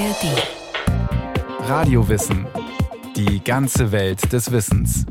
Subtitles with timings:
[0.00, 1.68] ARD.
[1.68, 2.46] Radiowissen.
[3.16, 5.04] Die ganze Welt des Wissens.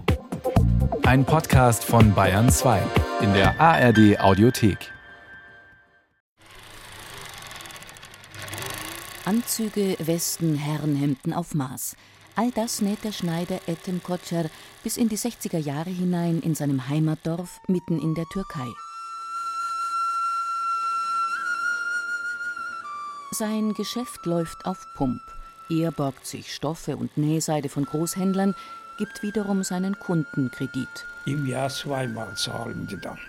[1.04, 2.82] Ein Podcast von Bayern 2
[3.22, 4.92] in der ARD Audiothek.
[9.26, 11.96] Anzüge, Westen, Herrenhemden auf Maß.
[12.36, 14.50] All das näht der Schneider Ethem Kocher
[14.82, 18.68] bis in die 60er Jahre hinein in seinem Heimatdorf mitten in der Türkei.
[23.32, 25.22] Sein Geschäft läuft auf Pump.
[25.70, 28.56] Er borgt sich Stoffe und Nähseide von Großhändlern,
[28.98, 31.06] gibt wiederum seinen Kunden Kredit.
[31.26, 33.20] Im Jahr zweimal zahlen die dann,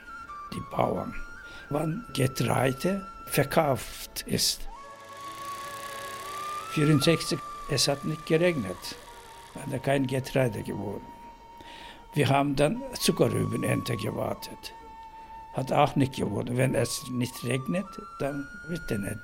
[0.55, 1.15] die Bauern,
[1.69, 4.63] wann Getreide verkauft ist.
[6.71, 7.39] 64,
[7.69, 8.97] es hat nicht geregnet,
[9.67, 11.05] war kein Getreide geworden.
[12.15, 14.73] Wir haben dann Zuckerrübenernte gewartet.
[15.53, 16.57] Hat auch nicht geworden.
[16.57, 17.87] Wenn es nicht regnet,
[18.19, 19.19] dann wird er nicht.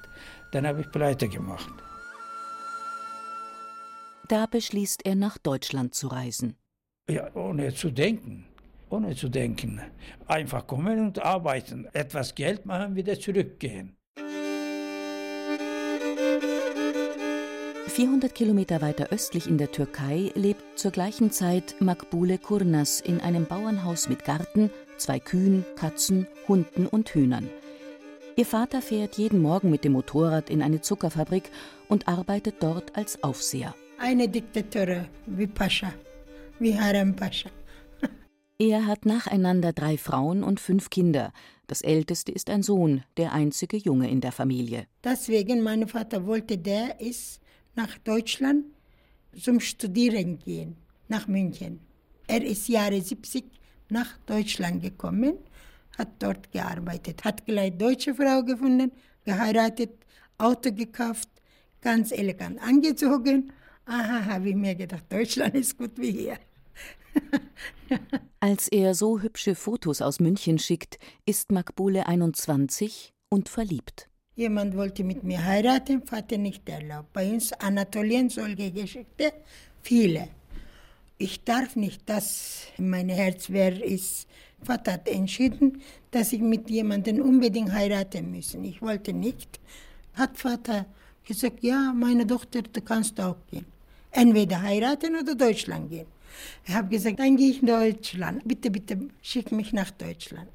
[0.53, 1.73] Dann habe ich pleite gemacht.
[4.29, 6.57] Da beschließt er, nach Deutschland zu reisen.
[7.09, 8.47] Ja, ohne zu denken.
[8.89, 9.81] Ohne zu denken.
[10.27, 13.97] Einfach kommen und arbeiten, etwas Geld machen, wieder zurückgehen.
[17.97, 23.47] 400 Kilometer weiter östlich in der Türkei lebt zur gleichen Zeit Makbule Kurnas in einem
[23.47, 27.49] Bauernhaus mit Garten, zwei Kühen, Katzen, Hunden und Hühnern.
[28.39, 31.51] Ihr Vater fährt jeden Morgen mit dem Motorrad in eine Zuckerfabrik
[31.89, 33.75] und arbeitet dort als Aufseher.
[33.99, 35.95] Eine Diktatur wie Pascha,
[36.59, 37.49] wie Harem Pascha.
[38.59, 41.33] Er hat nacheinander drei Frauen und fünf Kinder.
[41.67, 44.87] Das älteste ist ein Sohn, der einzige Junge in der Familie.
[45.03, 47.41] Deswegen, mein Vater wollte, der ist
[47.75, 48.67] nach Deutschland
[49.35, 50.77] zum Studieren gehen,
[51.09, 51.81] nach München.
[52.27, 53.45] Er ist Jahre 70
[53.89, 55.39] nach Deutschland gekommen
[55.99, 58.93] hat dort gearbeitet, hat gleich deutsche Frau gefunden,
[59.25, 59.91] geheiratet,
[60.39, 61.29] Auto gekauft,
[61.81, 63.53] ganz elegant angezogen.
[63.87, 66.39] Aha, habe ich mir gedacht, Deutschland ist gut wie hier.
[68.41, 74.09] Als er so hübsche Fotos aus München schickt, ist Makbule 21 und verliebt.
[74.35, 77.13] Jemand wollte mit mir heiraten, Vater nicht erlaubt.
[77.15, 79.33] Bei uns Anatolien solche Geschichte,
[79.81, 80.29] viele.
[81.17, 84.29] Ich darf nicht, dass mein Herz wer ist
[84.63, 88.65] Vater hat entschieden, dass ich mit jemandem unbedingt heiraten müssen.
[88.65, 89.61] Ich wollte nicht.
[90.15, 90.87] Hat Vater
[91.25, 93.67] gesagt, ja, meine Tochter, du kannst auch gehen.
[94.11, 96.07] Entweder heiraten oder Deutschland gehen.
[96.65, 98.43] Ich habe gesagt, dann gehe ich nach Deutschland.
[98.45, 100.49] Bitte, bitte, schick mich nach Deutschland.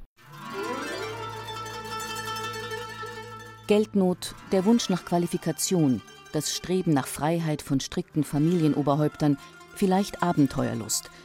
[3.67, 6.01] Geldnot, der Wunsch nach Qualifikation,
[6.33, 9.37] das Streben nach Freiheit von strikten Familienoberhäuptern,
[9.75, 11.09] vielleicht Abenteuerlust–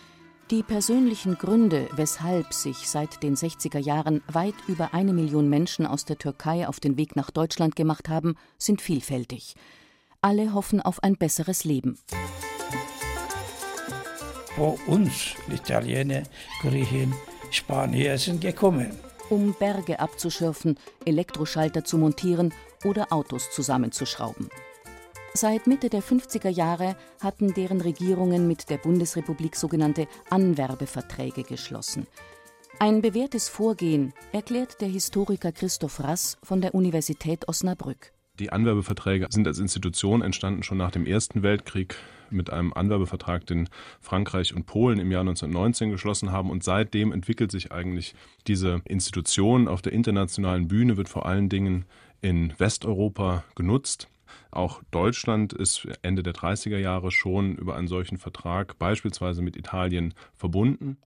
[0.51, 6.05] die persönlichen Gründe, weshalb sich seit den 60er Jahren weit über eine Million Menschen aus
[6.05, 9.55] der Türkei auf den Weg nach Deutschland gemacht haben, sind vielfältig.
[10.21, 11.99] Alle hoffen auf ein besseres Leben.
[14.55, 16.23] Vor uns, Italiener,
[16.63, 17.13] Griechen,
[17.51, 18.91] Spanier sind gekommen.
[19.29, 22.55] Um Berge abzuschürfen, Elektroschalter zu montieren
[22.85, 24.49] oder Autos zusammenzuschrauben.
[25.37, 32.07] Seit Mitte der 50er Jahre hatten deren Regierungen mit der Bundesrepublik sogenannte Anwerbeverträge geschlossen.
[32.79, 38.15] Ein bewährtes Vorgehen erklärt der Historiker Christoph Rass von der Universität Osnabrück.
[38.39, 41.97] Die Anwerbeverträge sind als Institution entstanden schon nach dem Ersten Weltkrieg
[42.31, 43.69] mit einem Anwerbevertrag, den
[44.01, 46.49] Frankreich und Polen im Jahr 1919 geschlossen haben.
[46.49, 48.15] Und seitdem entwickelt sich eigentlich
[48.47, 51.85] diese Institution auf der internationalen Bühne, wird vor allen Dingen
[52.23, 54.09] in Westeuropa genutzt.
[54.51, 60.15] Auch Deutschland ist Ende der 30er Jahre schon über einen solchen Vertrag beispielsweise mit Italien
[60.35, 60.99] verbunden.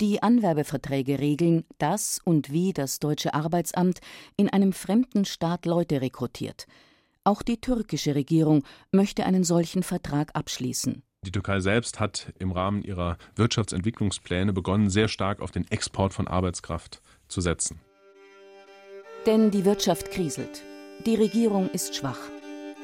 [0.00, 4.00] Die Anwerbeverträge regeln, dass und wie das deutsche Arbeitsamt
[4.36, 6.66] in einem fremden Staat Leute rekrutiert.
[7.24, 8.62] Auch die türkische Regierung
[8.92, 11.02] möchte einen solchen Vertrag abschließen.
[11.24, 16.28] Die Türkei selbst hat im Rahmen ihrer Wirtschaftsentwicklungspläne begonnen, sehr stark auf den Export von
[16.28, 17.80] Arbeitskraft zu setzen.
[19.26, 20.62] Denn die Wirtschaft kriselt.
[21.04, 22.20] Die Regierung ist schwach.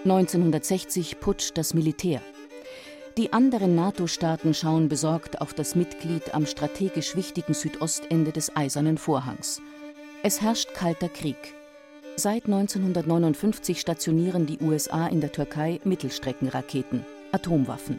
[0.05, 2.21] 1960 putscht das Militär.
[3.17, 9.63] Die anderen NATO-Staaten schauen besorgt auf das Mitglied am strategisch wichtigen Südostende des Eisernen Vorhangs.
[10.23, 11.55] Es herrscht kalter Krieg.
[12.17, 17.99] Seit 1959 stationieren die USA in der Türkei Mittelstreckenraketen, Atomwaffen.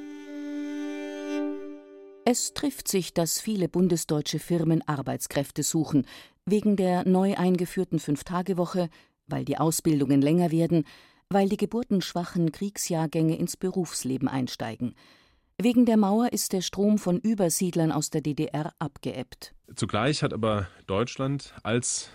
[2.24, 6.06] Es trifft sich, dass viele bundesdeutsche Firmen Arbeitskräfte suchen,
[6.46, 8.90] wegen der neu eingeführten Fünftagewoche,
[9.25, 10.86] weil die Ausbildungen länger werden,
[11.30, 14.95] weil die geburtenschwachen Kriegsjahrgänge ins Berufsleben einsteigen.
[15.62, 19.56] Wegen der Mauer ist der Strom von Übersiedlern aus der DDR abgeebbt.
[19.74, 22.10] Zugleich hat aber Deutschland, als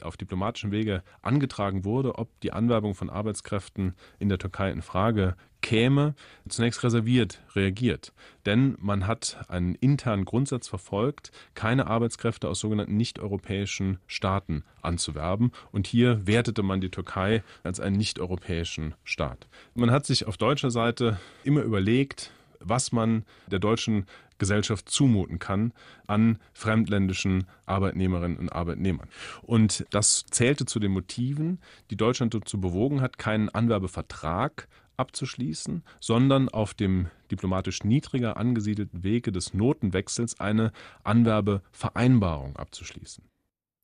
[0.00, 5.34] auf diplomatischem Wege angetragen wurde, ob die Anwerbung von Arbeitskräften in der Türkei in Frage
[5.60, 6.14] käme,
[6.48, 8.12] zunächst reserviert reagiert.
[8.46, 15.50] Denn man hat einen internen Grundsatz verfolgt, keine Arbeitskräfte aus sogenannten nicht-europäischen Staaten anzuwerben.
[15.72, 19.48] Und hier wertete man die Türkei als einen nicht-europäischen Staat.
[19.74, 22.30] Man hat sich auf deutscher Seite immer überlegt,
[22.64, 24.06] was man der deutschen
[24.38, 25.72] Gesellschaft zumuten kann
[26.06, 29.08] an fremdländischen Arbeitnehmerinnen und Arbeitnehmern.
[29.42, 36.48] Und das zählte zu den Motiven, die Deutschland dazu bewogen hat, keinen Anwerbevertrag abzuschließen, sondern
[36.48, 40.72] auf dem diplomatisch niedriger angesiedelten Wege des Notenwechsels eine
[41.02, 43.24] Anwerbevereinbarung abzuschließen.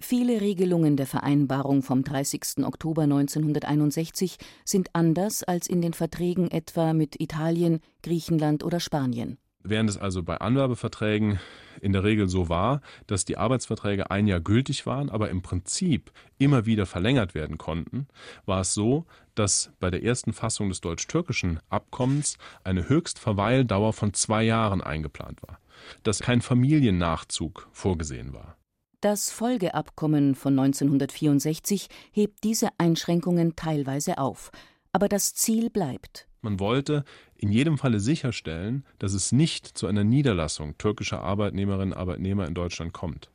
[0.02, 2.64] Viele Regelungen der Vereinbarung vom 30.
[2.64, 9.36] Oktober 1961 sind anders als in den Verträgen etwa mit Italien, Griechenland oder Spanien.
[9.62, 11.38] Während es also bei Anwerbeverträgen
[11.82, 16.10] in der Regel so war, dass die Arbeitsverträge ein Jahr gültig waren, aber im Prinzip
[16.38, 18.08] immer wieder verlängert werden konnten,
[18.46, 19.04] war es so,
[19.34, 25.60] dass bei der ersten Fassung des deutsch-türkischen Abkommens eine Höchstverweildauer von zwei Jahren eingeplant war,
[26.04, 28.56] dass kein Familiennachzug vorgesehen war.
[29.00, 34.50] Das Folgeabkommen von 1964 hebt diese Einschränkungen teilweise auf,
[34.92, 36.28] aber das Ziel bleibt.
[36.42, 37.04] Man wollte
[37.34, 42.52] in jedem Falle sicherstellen, dass es nicht zu einer Niederlassung türkischer Arbeitnehmerinnen und Arbeitnehmer in
[42.52, 43.30] Deutschland kommt.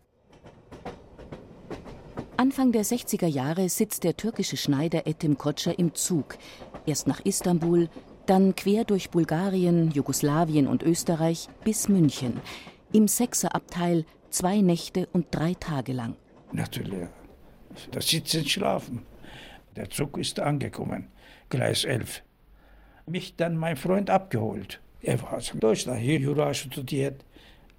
[2.37, 6.37] Anfang der 60er Jahre sitzt der türkische Schneider Etim Kotscher im Zug,
[6.85, 7.89] erst nach Istanbul,
[8.27, 12.39] dann quer durch Bulgarien, Jugoslawien und Österreich bis München.
[12.91, 16.15] Im Sechserabteil zwei Nächte und drei Tage lang.
[16.51, 17.07] Natürlich.
[17.91, 19.05] Da sitzen schlafen.
[19.75, 21.07] Der Zug ist angekommen,
[21.49, 22.21] Gleis 11.
[23.07, 24.81] Mich dann mein Freund abgeholt.
[25.01, 27.25] Er war aus Deutschland, hier Jura studiert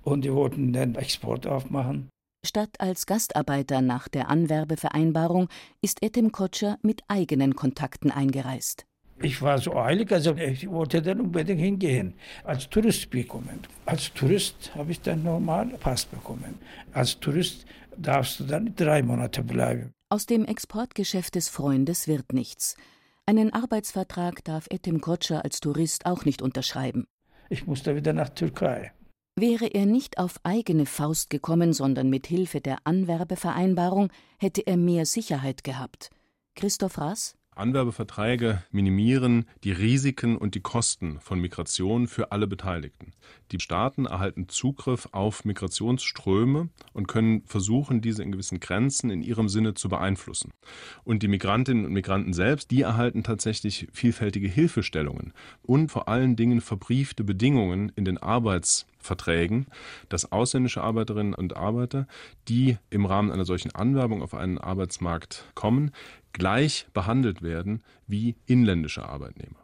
[0.03, 2.09] und die wollten den Export aufmachen.
[2.45, 5.49] Statt als Gastarbeiter nach der Anwerbevereinbarung
[5.83, 8.87] ist Etem Kotscher mit eigenen Kontakten eingereist.
[9.23, 12.15] Ich war so eilig, also ich wollte dann unbedingt hingehen,
[12.45, 13.61] als Tourist bekommen.
[13.87, 16.59] Als Tourist habe ich dann normal Pass bekommen.
[16.93, 17.65] Als Tourist
[17.97, 19.93] darfst du dann drei Monate bleiben.
[20.11, 22.77] Aus dem Exportgeschäft des Freundes wird nichts.
[23.25, 27.07] Einen Arbeitsvertrag darf Etim Kotscher als Tourist auch nicht unterschreiben.
[27.49, 28.93] Ich musste wieder nach Türkei.
[29.39, 35.07] Wäre er nicht auf eigene Faust gekommen, sondern mit Hilfe der Anwerbevereinbarung, hätte er mehr
[35.07, 36.11] Sicherheit gehabt.
[36.55, 43.13] Christoph Rass Anwerbeverträge minimieren die Risiken und die Kosten von Migration für alle Beteiligten.
[43.53, 49.49] Die Staaten erhalten Zugriff auf Migrationsströme und können versuchen, diese in gewissen Grenzen in ihrem
[49.49, 50.53] Sinne zu beeinflussen.
[51.05, 55.33] Und die Migrantinnen und Migranten selbst, die erhalten tatsächlich vielfältige Hilfestellungen
[55.63, 58.19] und vor allen Dingen verbriefte Bedingungen in den
[59.07, 59.67] Arbeitsverträgen,
[60.09, 62.07] dass ausländische Arbeiterinnen und Arbeiter,
[62.49, 65.93] die im Rahmen einer solchen Anwerbung auf einen Arbeitsmarkt kommen,
[66.33, 69.61] gleich behandelt werden wie inländische Arbeitnehmer.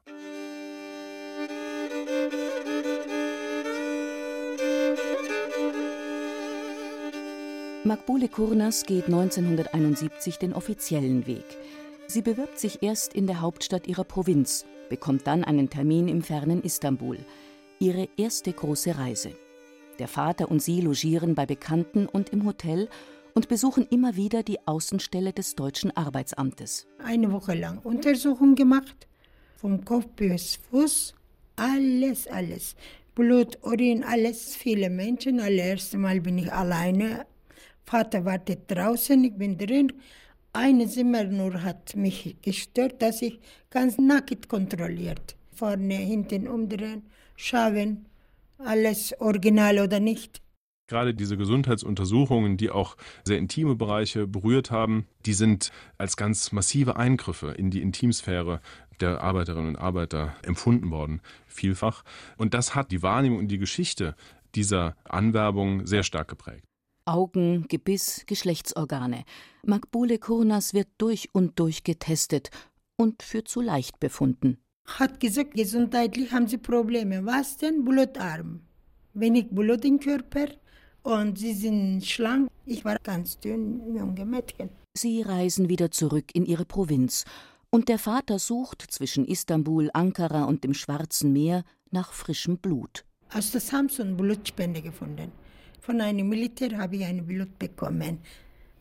[7.84, 11.44] Makbule Kurnas geht 1971 den offiziellen Weg.
[12.06, 16.62] Sie bewirbt sich erst in der Hauptstadt ihrer Provinz, bekommt dann einen Termin im fernen
[16.62, 17.18] Istanbul.
[17.82, 19.32] Ihre erste große Reise.
[19.99, 22.88] Der Vater und sie logieren bei Bekannten und im Hotel
[23.34, 26.87] und besuchen immer wieder die Außenstelle des deutschen Arbeitsamtes.
[27.02, 29.09] Eine Woche lang Untersuchung gemacht,
[29.56, 31.14] vom Kopf bis Fuß,
[31.56, 32.76] alles, alles.
[33.16, 35.40] Blut, Urin, alles, viele Menschen.
[35.40, 37.26] Allererst Mal bin ich alleine.
[37.85, 39.92] Vater wartet draußen, ich bin drin.
[40.52, 43.40] Eine Zimmer nur hat mich gestört, dass ich
[43.71, 45.35] ganz nackt kontrolliert.
[45.52, 47.02] Vorne, hinten umdrehen,
[47.36, 48.06] schauen,
[48.58, 50.42] alles original oder nicht.
[50.88, 56.96] Gerade diese Gesundheitsuntersuchungen, die auch sehr intime Bereiche berührt haben, die sind als ganz massive
[56.96, 58.60] Eingriffe in die Intimsphäre
[59.00, 62.04] der Arbeiterinnen und Arbeiter empfunden worden, vielfach.
[62.36, 64.14] Und das hat die Wahrnehmung und die Geschichte
[64.54, 66.64] dieser Anwerbung sehr stark geprägt.
[67.04, 69.24] Augen, Gebiss, Geschlechtsorgane.
[69.64, 72.50] Makbule Kurnas wird durch und durch getestet
[72.96, 74.58] und für zu leicht befunden.
[74.86, 77.24] Hat gesagt, gesundheitlich haben sie Probleme.
[77.24, 77.84] Was denn?
[77.84, 78.60] Blutarm.
[79.14, 80.48] Wenig Blut im Körper,
[81.02, 82.48] und sie sind schlank.
[82.64, 84.70] Ich war ganz dünn, junge Mädchen.
[84.94, 87.24] Sie reisen wieder zurück in ihre Provinz.
[87.70, 93.04] Und der Vater sucht zwischen Istanbul, Ankara und dem Schwarzen Meer nach frischem Blut.
[93.32, 95.32] Aus der Samson Blutspende gefunden.
[95.80, 98.18] Von einem Militär habe ich ein Blut bekommen.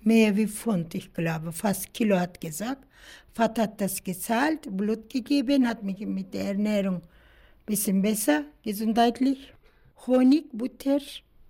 [0.03, 2.87] Mehr wie Pfund, ich glaube, fast Kilo hat gesagt.
[3.33, 7.01] Vater hat das gezahlt, Blut gegeben, hat mich mit der Ernährung
[7.65, 9.53] bisschen besser, gesundheitlich.
[10.05, 10.99] Honig, Butter,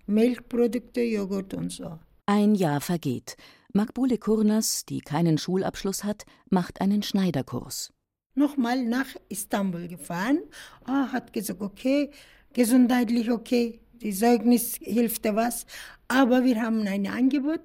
[0.06, 1.98] Milchprodukte, Joghurt und so.
[2.26, 3.36] Ein Jahr vergeht.
[3.72, 7.92] Makbule Kurnas, die keinen Schulabschluss hat, macht einen Schneiderkurs.
[8.34, 10.42] Nochmal nach Istanbul gefahren,
[10.84, 12.10] ah, hat gesagt, okay,
[12.52, 15.66] gesundheitlich okay, die Zeugnis hilft was,
[16.08, 17.60] aber wir haben ein Angebot,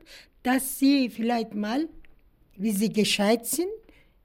[0.48, 1.90] dass Sie vielleicht mal,
[2.56, 3.68] wie Sie gescheit sind,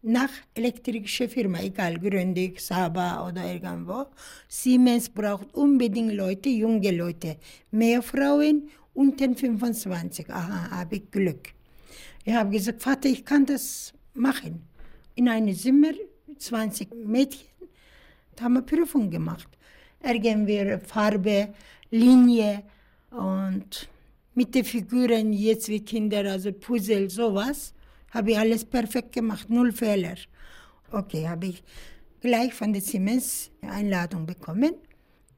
[0.02, 4.06] nach elektrischer Firma, egal, Gründig, Saba oder irgendwo.
[4.46, 7.38] Siemens braucht unbedingt Leute, junge Leute,
[7.72, 10.30] mehr Frauen unter 25.
[10.30, 11.48] Aha, habe ich Glück.
[12.24, 14.62] Ich habe gesagt, Vater, ich kann das machen.
[15.16, 15.94] In einem Zimmer,
[16.38, 17.48] 20 Mädchen,
[18.36, 19.48] da haben wir Prüfung gemacht.
[20.04, 21.52] Irgendwie Farbe,
[21.90, 22.62] Linie
[23.10, 23.88] und
[24.34, 27.74] mit den Figuren jetzt wie Kinder, also Puzzle, sowas,
[28.10, 30.16] habe ich alles perfekt gemacht, null Fehler.
[30.90, 31.62] Okay, habe ich
[32.20, 34.74] gleich von der Siemens Einladung bekommen.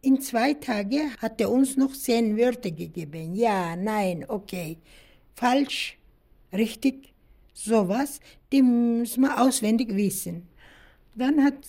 [0.03, 3.35] In zwei Tagen hat er uns noch zehn Wörter gegeben.
[3.35, 4.79] Ja, nein, okay,
[5.35, 5.97] falsch,
[6.53, 7.15] richtig,
[7.55, 8.21] sowas.
[8.53, 10.49] Die muss man auswendig wissen.
[11.17, 11.65] Dann hat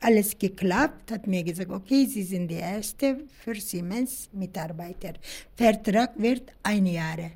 [0.00, 5.12] alles geklappt, hat mir gesagt, okay, Sie sind der Erste für Siemens Mitarbeiter.
[5.54, 7.30] Vertrag wird ein Jahr.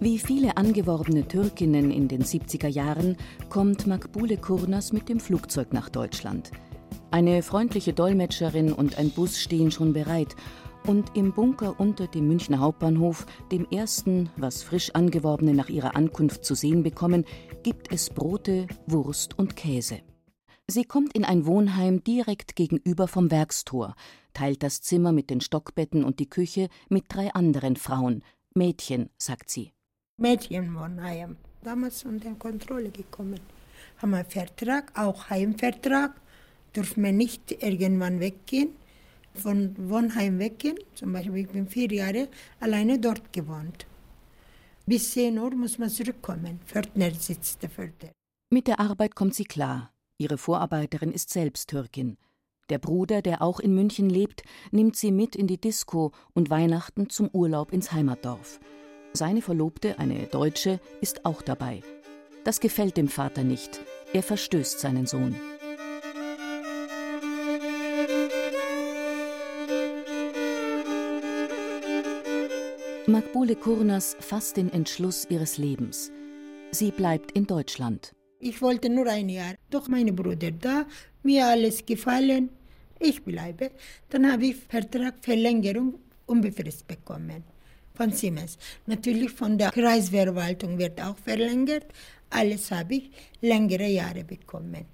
[0.00, 3.16] Wie viele angeworbene Türkinnen in den 70er Jahren
[3.48, 6.50] kommt Makbule Kurnas mit dem Flugzeug nach Deutschland.
[7.12, 10.34] Eine freundliche Dolmetscherin und ein Bus stehen schon bereit
[10.86, 16.44] und im Bunker unter dem Münchner Hauptbahnhof, dem ersten, was frisch Angeworbene nach ihrer Ankunft
[16.44, 17.24] zu sehen bekommen,
[17.62, 20.00] gibt es Brote, Wurst und Käse.
[20.68, 23.94] Sie kommt in ein Wohnheim direkt gegenüber vom Werkstor,
[24.32, 28.22] teilt das Zimmer mit den Stockbetten und die Küche mit drei anderen Frauen,
[28.54, 29.72] Mädchen, sagt sie.
[30.18, 33.40] Mädchenwohnheim, damals unter Kontrolle gekommen.
[33.98, 36.12] Haben wir Vertrag, auch Heimvertrag,
[36.74, 38.70] dürfen wir nicht irgendwann weggehen
[39.34, 40.78] von Wohnheim weggehen.
[40.94, 42.28] Zum Beispiel, ich bin vier Jahre
[42.60, 43.86] alleine dort gewohnt.
[44.86, 46.60] Bis 10 Uhr muss man zurückkommen.
[46.66, 48.10] Pförtner sitzt der Pförtner.
[48.50, 49.92] Mit der Arbeit kommt sie klar.
[50.18, 52.16] Ihre Vorarbeiterin ist selbst Türkin.
[52.68, 57.08] Der Bruder, der auch in München lebt, nimmt sie mit in die Disco und Weihnachten
[57.10, 58.60] zum Urlaub ins Heimatdorf.
[59.12, 61.82] Seine Verlobte, eine Deutsche, ist auch dabei.
[62.44, 63.80] Das gefällt dem Vater nicht.
[64.12, 65.36] Er verstößt seinen Sohn.
[73.08, 76.12] Makbule Kurnas fasst den Entschluss ihres Lebens.
[76.70, 78.14] Sie bleibt in Deutschland.
[78.38, 79.54] Ich wollte nur ein Jahr.
[79.70, 80.86] Doch meine Bruder da,
[81.24, 82.50] mir alles gefallen.
[83.00, 83.72] Ich bleibe.
[84.08, 87.42] Dann habe ich Vertrag Verlängerung unbefristet bekommen
[87.94, 88.56] von Siemens.
[88.86, 91.86] Natürlich von der Kreisverwaltung wird auch verlängert.
[92.30, 94.86] Alles habe ich längere Jahre bekommen.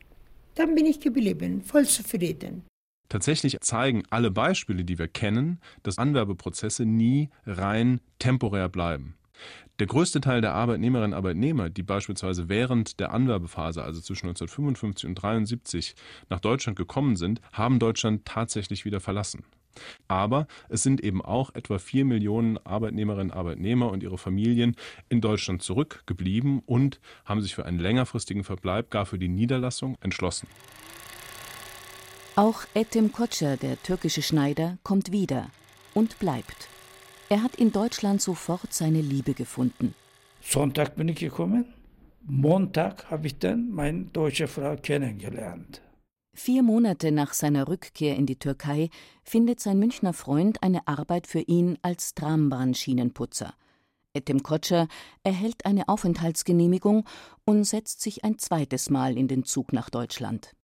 [0.54, 2.67] Dann bin ich geblieben, voll zufrieden.
[3.08, 9.14] Tatsächlich zeigen alle Beispiele, die wir kennen, dass Anwerbeprozesse nie rein temporär bleiben.
[9.78, 15.08] Der größte Teil der Arbeitnehmerinnen und Arbeitnehmer, die beispielsweise während der Anwerbephase, also zwischen 1955
[15.08, 15.94] und 1973,
[16.28, 19.44] nach Deutschland gekommen sind, haben Deutschland tatsächlich wieder verlassen.
[20.08, 24.74] Aber es sind eben auch etwa vier Millionen Arbeitnehmerinnen und Arbeitnehmer und ihre Familien
[25.08, 30.48] in Deutschland zurückgeblieben und haben sich für einen längerfristigen Verbleib, gar für die Niederlassung, entschlossen.
[32.38, 35.50] Auch Etim Koçer, der türkische Schneider, kommt wieder
[35.92, 36.68] und bleibt.
[37.28, 39.92] Er hat in Deutschland sofort seine Liebe gefunden.
[40.40, 41.64] Sonntag bin ich gekommen.
[42.24, 45.82] Montag habe ich dann meine deutsche Frau kennengelernt.
[46.32, 48.90] Vier Monate nach seiner Rückkehr in die Türkei
[49.24, 53.52] findet sein Münchner Freund eine Arbeit für ihn als Trambahnschienenputzer.
[54.14, 54.86] Etim Koçer
[55.24, 57.04] erhält eine Aufenthaltsgenehmigung
[57.44, 60.54] und setzt sich ein zweites Mal in den Zug nach Deutschland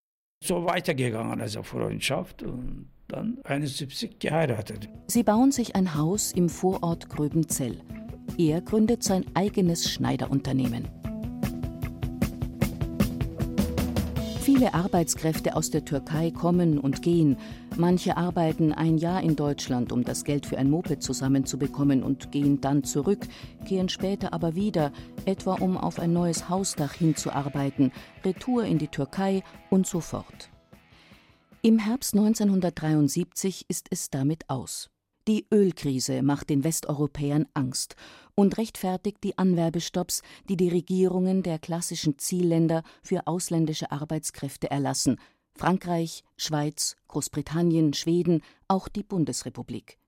[0.42, 4.88] so weitergegangen als Freundschaft und dann 71 geheiratet.
[5.06, 7.80] Sie bauen sich ein Haus im Vorort Gröbenzell.
[8.38, 10.88] Er gründet sein eigenes Schneiderunternehmen.
[14.44, 17.38] Viele Arbeitskräfte aus der Türkei kommen und gehen.
[17.78, 22.60] Manche arbeiten ein Jahr in Deutschland, um das Geld für ein Moped zusammenzubekommen und gehen
[22.60, 23.26] dann zurück,
[23.66, 24.92] kehren später aber wieder,
[25.24, 27.90] etwa um auf ein neues Hausdach hinzuarbeiten,
[28.22, 30.50] Retour in die Türkei und so fort.
[31.62, 34.90] Im Herbst 1973 ist es damit aus.
[35.26, 37.96] Die Ölkrise macht den Westeuropäern Angst
[38.34, 45.18] und rechtfertigt die Anwerbestopps, die die Regierungen der klassischen Zielländer für ausländische Arbeitskräfte erlassen
[45.56, 49.98] Frankreich, Schweiz, Großbritannien, Schweden, auch die Bundesrepublik.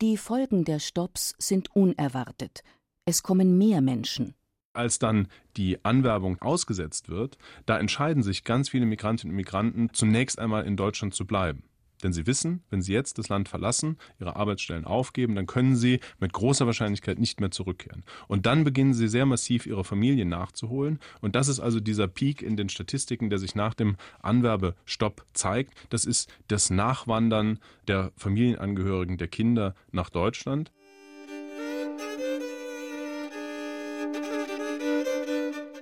[0.00, 2.62] Die Folgen der Stopps sind unerwartet.
[3.04, 4.34] Es kommen mehr Menschen.
[4.72, 10.38] als dann die Anwerbung ausgesetzt wird, da entscheiden sich ganz viele Migrantinnen und Migranten, zunächst
[10.38, 11.62] einmal in Deutschland zu bleiben.
[12.02, 16.00] Denn sie wissen, wenn sie jetzt das Land verlassen, ihre Arbeitsstellen aufgeben, dann können sie
[16.18, 18.04] mit großer Wahrscheinlichkeit nicht mehr zurückkehren.
[18.28, 20.98] Und dann beginnen sie sehr massiv ihre Familien nachzuholen.
[21.20, 25.74] Und das ist also dieser Peak in den Statistiken, der sich nach dem Anwerbestopp zeigt.
[25.90, 27.58] Das ist das Nachwandern
[27.88, 30.72] der Familienangehörigen, der Kinder nach Deutschland.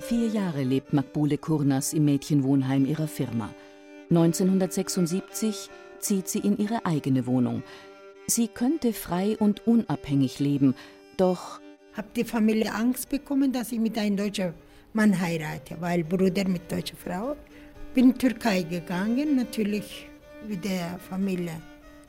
[0.00, 3.49] Vier Jahre lebt Makbule Kurnas im Mädchenwohnheim ihrer Firma.
[4.11, 5.71] 1976
[6.02, 7.62] zieht sie in ihre eigene Wohnung.
[8.26, 10.75] Sie könnte frei und unabhängig leben,
[11.16, 11.61] doch
[11.94, 14.54] hat die Familie Angst bekommen, dass ich mit einem deutschen
[14.92, 17.37] Mann heirate, weil Bruder mit deutscher Frau.
[17.94, 20.06] Bin Türkei gegangen, natürlich
[20.49, 21.61] mit der Familie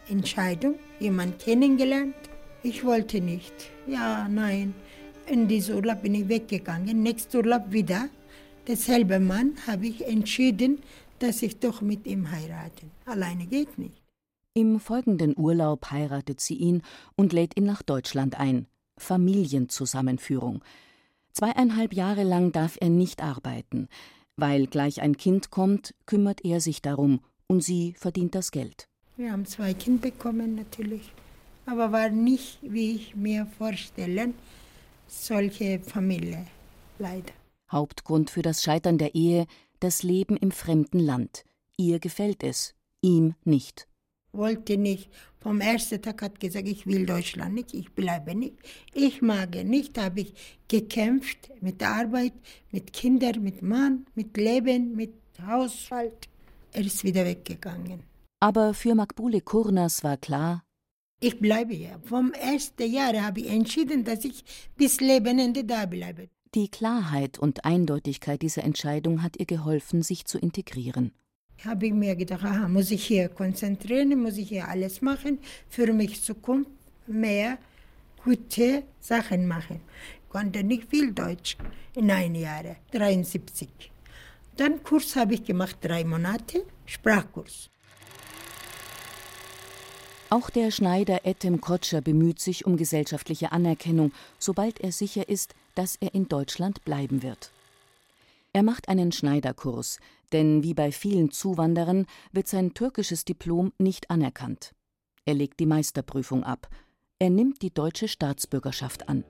[0.09, 2.15] Entscheidung, jemand kennengelernt.
[2.61, 3.53] Ich wollte nicht.
[3.87, 4.73] Ja, nein.
[5.27, 7.03] In diesem Urlaub bin ich weggegangen.
[7.03, 8.09] Nächsten Urlaub wieder.
[8.67, 10.79] Derselbe Mann habe ich entschieden,
[11.23, 12.87] dass ich doch mit ihm heirate.
[13.05, 14.01] Alleine geht nicht.
[14.53, 16.81] Im folgenden Urlaub heiratet sie ihn
[17.15, 18.67] und lädt ihn nach Deutschland ein.
[18.97, 20.61] Familienzusammenführung.
[21.31, 23.87] Zweieinhalb Jahre lang darf er nicht arbeiten.
[24.35, 28.89] Weil gleich ein Kind kommt, kümmert er sich darum und sie verdient das Geld.
[29.15, 31.13] Wir haben zwei Kinder bekommen natürlich,
[31.65, 34.33] aber war nicht, wie ich mir vorstelle,
[35.07, 36.45] solche Familie,
[36.99, 37.31] leider.
[37.71, 39.45] Hauptgrund für das Scheitern der Ehe
[39.83, 41.43] das Leben im fremden Land.
[41.77, 43.87] Ihr gefällt es, ihm nicht.
[44.31, 45.11] Wollte nicht.
[45.39, 48.55] Vom ersten Tag hat gesagt, ich will Deutschland nicht, ich bleibe nicht.
[48.93, 50.33] Ich mag nicht, habe ich
[50.67, 52.33] gekämpft mit Arbeit,
[52.71, 55.13] mit Kindern, mit Mann, mit Leben, mit
[55.45, 56.29] Haushalt.
[56.71, 58.03] Er ist wieder weggegangen.
[58.39, 60.63] Aber für Makbule Kurnas war klar,
[61.25, 62.01] ich bleibe hier.
[62.03, 64.43] Vom ersten Jahr habe ich entschieden, dass ich
[64.75, 66.27] bis Lebenende da bleibe.
[66.55, 71.11] Die Klarheit und Eindeutigkeit dieser Entscheidung hat ihr geholfen, sich zu integrieren.
[71.65, 75.91] Habe ich mir gedacht, aha, muss ich hier konzentrieren, muss ich hier alles machen, für
[75.93, 76.69] mich Zukunft
[77.07, 77.57] mehr
[78.23, 79.81] gute Sachen machen.
[80.23, 81.57] Ich konnte nicht viel Deutsch
[81.95, 83.69] in ein Jahr, 73.
[84.55, 87.71] Dann Kurs habe ich gemacht, drei Monate, Sprachkurs.
[90.33, 95.95] Auch der Schneider Etem Kotscher bemüht sich um gesellschaftliche Anerkennung, sobald er sicher ist, dass
[95.97, 97.51] er in Deutschland bleiben wird.
[98.51, 99.99] Er macht einen Schneiderkurs,
[100.31, 104.73] denn wie bei vielen Zuwanderern wird sein türkisches Diplom nicht anerkannt.
[105.25, 106.67] Er legt die Meisterprüfung ab.
[107.19, 109.23] Er nimmt die deutsche Staatsbürgerschaft an.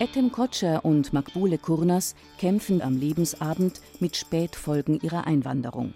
[0.00, 5.94] Etem Kotscher und Makbule Kurnas kämpfen am Lebensabend mit Spätfolgen ihrer Einwanderung.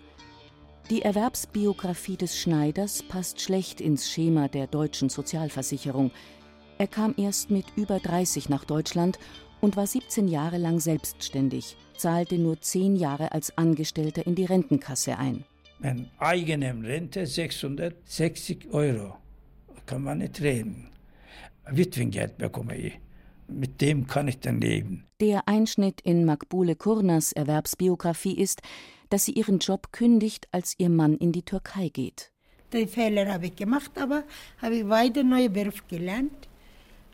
[0.90, 6.10] Die Erwerbsbiografie des Schneiders passt schlecht ins Schema der deutschen Sozialversicherung.
[6.76, 9.18] Er kam erst mit über 30 nach Deutschland
[9.62, 15.16] und war 17 Jahre lang selbstständig, zahlte nur 10 Jahre als Angestellter in die Rentenkasse
[15.16, 15.44] ein.
[15.78, 19.16] Meine eigene Rente 660 Euro.
[19.86, 20.90] Kann man nicht reden.
[21.66, 23.00] Witwengeld bekomme ich.
[23.48, 25.04] Mit dem kann ich dann leben.
[25.20, 28.60] Der Einschnitt in Makbule Kurnas Erwerbsbiografie ist,
[29.10, 32.30] dass sie ihren Job kündigt, als ihr Mann in die Türkei geht.
[32.72, 34.24] Die Fehler habe ich gemacht, aber
[34.60, 36.48] habe ich weiter neue Beruf gelernt.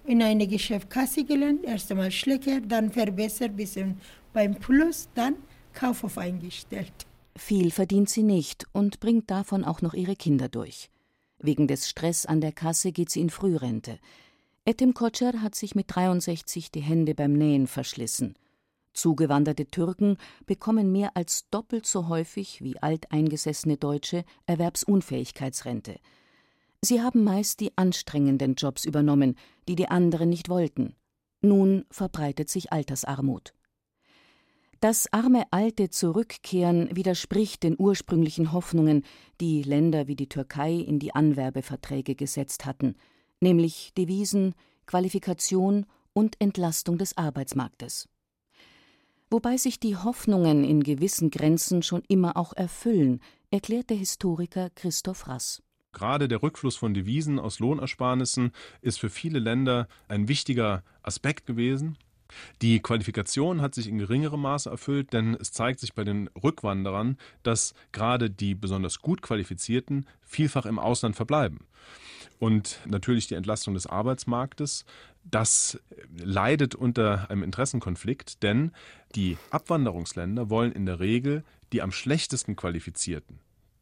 [0.07, 4.00] In einer Geschäftskasse gelernt, erst einmal Schlecker, dann verbessert, bisschen
[4.33, 5.37] beim Plus, dann
[5.74, 6.92] Kaufhof eingestellt.
[7.37, 10.90] Viel verdient sie nicht und bringt davon auch noch ihre Kinder durch.
[11.38, 13.98] Wegen des Stress an der Kasse geht sie in Frührente.
[14.64, 18.35] Etim Kocher hat sich mit 63 die Hände beim Nähen verschlissen.
[18.92, 25.98] Zugewanderte Türken bekommen mehr als doppelt so häufig wie alteingesessene Deutsche Erwerbsunfähigkeitsrente.
[26.83, 29.37] Sie haben meist die anstrengenden Jobs übernommen,
[29.68, 30.94] die die anderen nicht wollten.
[31.40, 33.55] Nun verbreitet sich Altersarmut.
[34.81, 39.05] Das arme Alte Zurückkehren widerspricht den ursprünglichen Hoffnungen,
[39.40, 42.96] die Länder wie die Türkei in die Anwerbeverträge gesetzt hatten,
[43.40, 44.55] nämlich Devisen,
[44.87, 48.09] Qualifikation und Entlastung des Arbeitsmarktes
[49.30, 55.28] wobei sich die Hoffnungen in gewissen Grenzen schon immer auch erfüllen, erklärt der Historiker Christoph
[55.28, 55.62] Rass.
[55.92, 61.96] Gerade der Rückfluss von Devisen aus Lohnersparnissen ist für viele Länder ein wichtiger Aspekt gewesen.
[62.62, 67.16] Die Qualifikation hat sich in geringerem Maße erfüllt, denn es zeigt sich bei den Rückwanderern,
[67.42, 71.66] dass gerade die besonders gut qualifizierten vielfach im Ausland verbleiben.
[72.40, 74.87] Und natürlich die Entlastung des Arbeitsmarktes,
[75.24, 75.79] das
[76.16, 78.72] leidet unter einem Interessenkonflikt, denn
[79.14, 83.40] die Abwanderungsländer wollen in der Regel die am schlechtesten qualifizierten,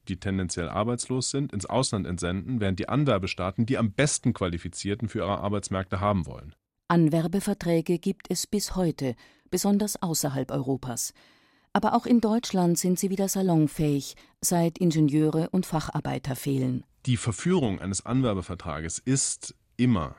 [0.09, 5.21] die tendenziell arbeitslos sind, ins Ausland entsenden, während die Anwerbestaaten die am besten qualifizierten für
[5.21, 6.53] ihre Arbeitsmärkte haben wollen.
[6.89, 9.15] Anwerbeverträge gibt es bis heute,
[9.51, 11.15] besonders außerhalb Europas.
[11.73, 16.83] Aber auch in Deutschland sind sie wieder salonfähig, seit Ingenieure und Facharbeiter fehlen.
[17.09, 20.15] Die Verführung eines Anwerbevertrages ist immer,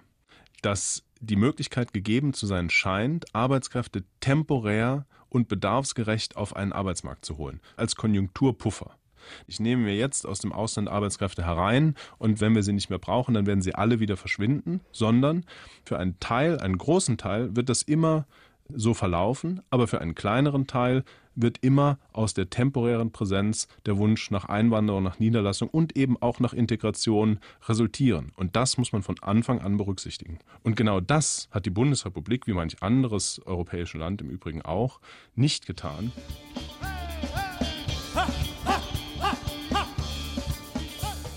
[0.63, 7.37] dass die Möglichkeit gegeben zu sein scheint, Arbeitskräfte temporär und bedarfsgerecht auf einen Arbeitsmarkt zu
[7.37, 8.97] holen, als Konjunkturpuffer.
[9.45, 12.97] Ich nehme mir jetzt aus dem Ausland Arbeitskräfte herein und wenn wir sie nicht mehr
[12.97, 15.45] brauchen, dann werden sie alle wieder verschwinden, sondern
[15.85, 18.25] für einen Teil, einen großen Teil wird das immer
[18.73, 21.03] so verlaufen, aber für einen kleineren Teil
[21.35, 26.39] wird immer aus der temporären Präsenz der Wunsch nach Einwanderung, nach Niederlassung und eben auch
[26.39, 28.31] nach Integration resultieren.
[28.35, 30.39] Und das muss man von Anfang an berücksichtigen.
[30.63, 34.99] Und genau das hat die Bundesrepublik, wie manch anderes europäisches Land im Übrigen auch,
[35.35, 36.11] nicht getan.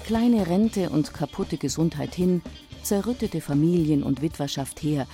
[0.05, 2.43] Kleine Rente und kaputte Gesundheit hin,
[2.83, 5.07] zerrüttete Familien und Witwerschaft her.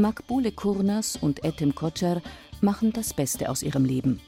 [0.00, 2.22] Makbule Kurnas und Etem Kocher
[2.60, 4.20] machen das Beste aus ihrem Leben.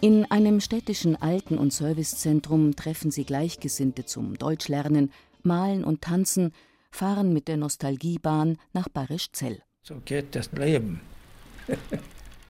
[0.00, 5.12] In einem städtischen Alten- und Servicezentrum treffen sie Gleichgesinnte zum Deutschlernen,
[5.44, 6.52] Malen und Tanzen,
[6.90, 9.62] fahren mit der Nostalgiebahn nach Barisch-Zell.
[9.84, 11.00] So geht das Leben.